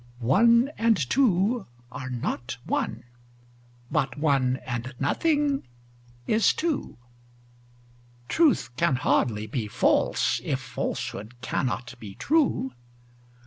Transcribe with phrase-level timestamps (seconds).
[0.17, 3.03] One and two are not one:
[3.91, 5.67] but one and nothing
[6.25, 6.97] is two:
[8.27, 12.71] Truth can hardly be false, if falsehood cannot be true.